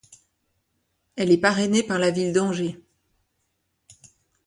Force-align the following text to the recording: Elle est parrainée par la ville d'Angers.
Elle 1.15 1.29
est 1.29 1.37
parrainée 1.37 1.83
par 1.83 1.99
la 1.99 2.09
ville 2.09 2.33
d'Angers. 2.33 2.81